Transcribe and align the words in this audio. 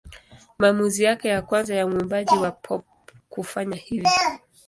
Maamuzi 0.59 1.03
yake 1.03 1.27
ya 1.29 1.41
kwanza 1.41 1.75
ya 1.75 1.87
mwimbaji 1.87 2.35
wa 2.35 2.51
pop 2.51 2.83
kufanya 3.29 3.75
hivyo. 3.75 4.09